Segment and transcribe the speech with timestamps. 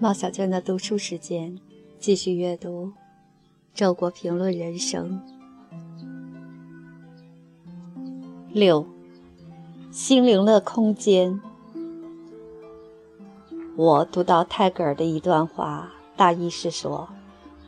[0.00, 1.58] 毛小娟的读书时间，
[1.98, 2.86] 继续阅读
[3.74, 5.20] 《周国评论人生》
[8.52, 8.86] 六，
[9.90, 11.40] 心灵的空间。
[13.74, 17.08] 我读到泰戈尔的一段话，大意是说，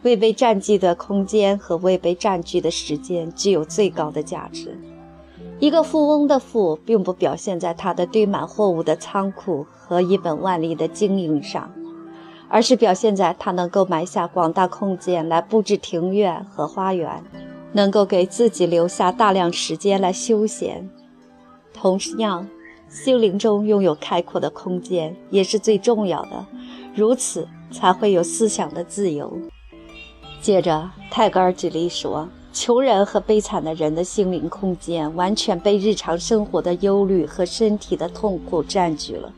[0.02, 4.78] 未被占据的空间和未被占据的时间具有最高的价值。
[5.58, 11.68] 一个富翁的富，并不表现在他的堆满货物的仓库和一本万利的经营上。
[12.50, 17.22] 而是表现在他能够埋下广大空间来布置庭院和花园，
[17.72, 20.90] 能够给自己留下大量时间来休闲。
[21.72, 22.46] 同样，
[22.88, 26.44] 心灵中拥有开阔的空间也是最重要的，
[26.92, 29.38] 如此才会有思想的自由。
[30.42, 39.32] 接着，泰戈尔举例说，穷人和悲惨的人的心灵空间完全被日常生活的忧虑和身体的痛苦占据了。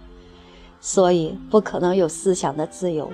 [0.83, 3.09] 所以不可能有思想的自由。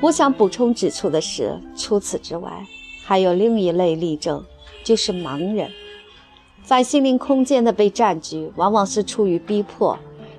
[0.00, 2.66] 我想补充指出的是，除此之外，
[3.04, 4.44] 还有另一类例证，
[4.82, 5.70] 就是盲人。
[6.64, 9.96] 反心灵空间的被占据，往往是出于逼迫。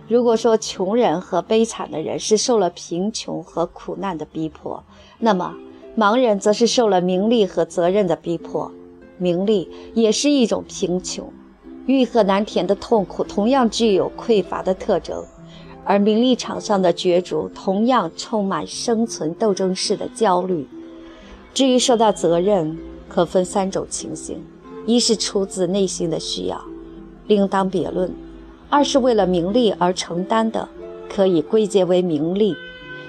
[0.07, 4.83] 如果说穷人和悲惨的人是受了贫穷和苦难的逼迫，
[5.19, 5.55] 那么
[5.97, 8.69] 盲人则是受了名利和责任的逼迫。
[9.17, 11.31] 名利也是一种贫穷，
[11.85, 15.23] 欲壑难填的痛苦同样具有匮乏的特征。
[15.91, 20.65] 而名利场上的角逐同样充满生存斗争式的焦虑。
[21.53, 22.77] 至于说到责任，
[23.09, 24.41] 可分三种情形：
[24.85, 26.63] 一是出自内心的需要，
[27.27, 28.09] 另当别论；
[28.69, 30.69] 二是为了名利而承担的，
[31.09, 32.53] 可以归结为名利；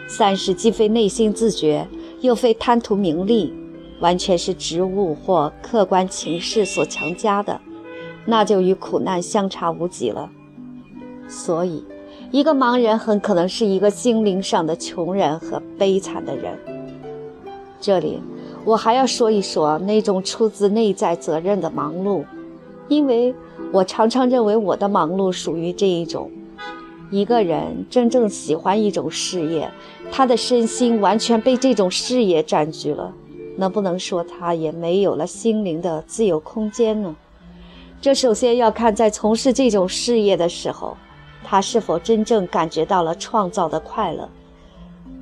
[0.09, 1.87] 三是既非内心自觉，
[2.21, 3.55] 又非贪图名利，
[4.01, 7.61] 完全是职务或客观情势所强加的，
[8.27, 10.29] 那就与苦难相差无几了。
[11.29, 11.85] 所以。
[12.33, 16.59] 一个盲人很可能是一个心灵上的穷人和悲惨的人。
[17.79, 18.23] 这里
[18.65, 22.25] 我还要说一说那种出自内在责任的忙碌，
[22.89, 23.35] 因为
[23.71, 26.31] 我常常认为我的忙碌属于这一种。
[27.11, 29.71] 一个人真正喜欢一种事业，
[30.11, 33.13] 他的身心完全被这种事业占据了，
[33.59, 37.15] 能不能说他也没有了心灵的自由空间呢？
[38.01, 40.97] 这首先要看在从事这种事业的时候。
[41.45, 44.29] 他是否真正感觉到了创造的快乐？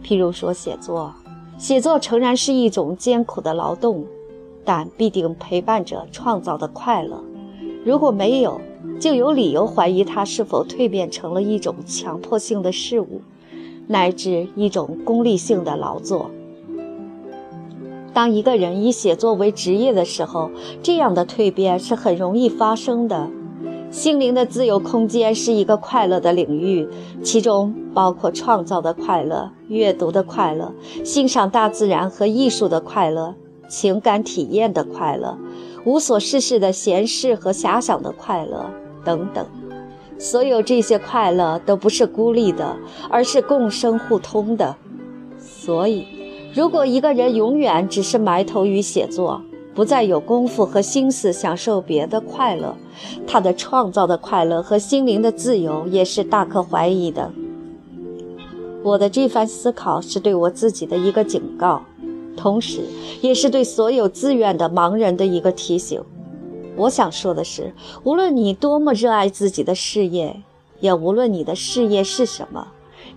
[0.02, 1.12] 譬如说写作，
[1.58, 4.04] 写作诚然是一种艰苦的劳动，
[4.64, 7.22] 但必定陪伴着创造的快乐。
[7.84, 8.60] 如果没有，
[8.98, 13.22] 就有理由怀疑它是否蜕变成了一种强迫性的事物，
[13.86, 16.30] 乃至一种功利性的劳作。
[18.12, 20.50] 当一个人以写作为职业的时候，
[20.82, 23.28] 这样的蜕变是很容易发生的。
[23.90, 26.88] 心灵的自由空间是一个快乐的领域，
[27.24, 30.72] 其中包括创造的快乐、阅读的快乐、
[31.04, 33.34] 欣赏大自然和艺术的快乐、
[33.68, 35.36] 情感体验的快乐、
[35.84, 38.70] 无所事事的闲适和遐想的快乐
[39.04, 39.44] 等等。
[40.18, 42.76] 所有这些快乐都不是孤立的，
[43.08, 44.76] 而是共生互通的。
[45.38, 46.06] 所以，
[46.54, 49.42] 如果一个人永远只是埋头于写作，
[49.74, 52.76] 不再有功夫和心思享受别的快乐，
[53.26, 57.30] 他的创造的快乐和心灵的自由也是大可怀疑的。
[58.82, 61.82] 我的这番思考是对我自己的一个警告，
[62.36, 62.80] 同时
[63.20, 66.02] 也是对所有自愿的盲人的一个提醒。
[66.76, 67.72] 我想说的是，
[68.04, 70.42] 无论你多么热爱自己的事业，
[70.80, 72.68] 也无论你的事业是什么，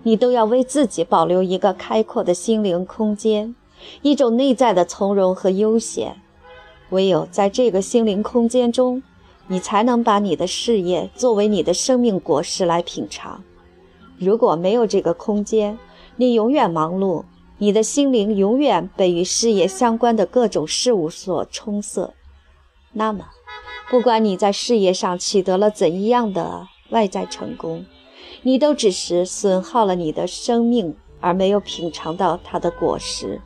[0.02, 3.54] 你都要为自己保留一个开阔的心灵空间，
[4.02, 6.16] 一种内在的从容和悠闲。
[6.90, 9.02] 唯有在这个心灵空间中，
[9.48, 13.42] 你才能把你的事业作为你的生命果实来品尝。
[14.18, 15.78] 如果没有这个空间，
[16.16, 17.24] 你永远忙碌，
[17.58, 22.14] 你的心灵永远被与事业相关的各种事物所充塞。
[22.92, 23.26] 那么，
[23.90, 27.84] 不管你在事业上取得了怎样的外在成功，
[28.42, 33.40] 你都只是损耗了你的生命，而没有品尝到它的果实。